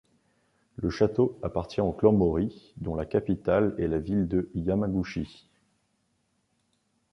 Le 0.77 0.89
château 0.89 1.37
appartient 1.43 1.79
au 1.79 1.91
clan 1.93 2.11
Mōri 2.11 2.73
dont 2.77 2.95
la 2.95 3.05
capitale 3.05 3.75
est 3.77 3.87
la 3.87 3.99
ville 3.99 4.27
de 4.27 4.49
Yamaguchi. 4.55 5.47